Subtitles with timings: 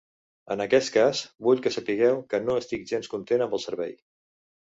[0.53, 3.95] En aquest cas, vull que sapigueu que no estic gens content amb el servei.